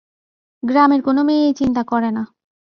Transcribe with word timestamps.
গ্রামের 0.63 1.01
কোনো 1.01 1.21
মেয়ে 1.23 1.43
এই 1.47 1.53
চিন্তা 1.53 1.81
করে 1.83 2.09
না। 2.11 2.23